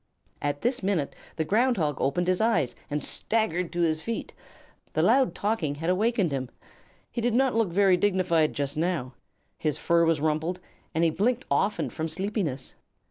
At 0.41 0.63
this 0.63 0.81
minute 0.81 1.15
the 1.35 1.45
Ground 1.45 1.77
Hog 1.77 2.01
opened 2.01 2.27
his 2.27 2.41
eyes 2.41 2.73
and 2.89 3.03
staggered 3.03 3.71
to 3.71 3.81
his 3.81 4.01
feet. 4.01 4.33
The 4.93 5.03
loud 5.03 5.35
talking 5.35 5.75
had 5.75 5.91
awakened 5.91 6.31
him. 6.31 6.49
He 7.11 7.21
did 7.21 7.35
not 7.35 7.53
look 7.53 7.69
very 7.69 7.97
dignified 7.97 8.53
just 8.53 8.75
now. 8.77 9.13
His 9.59 9.77
fur 9.77 10.03
was 10.05 10.19
rumpled, 10.19 10.59
and 10.95 11.03
he 11.03 11.11
blinked 11.11 11.45
often 11.51 11.91
from 11.91 12.07
sleepiness. 12.07 12.73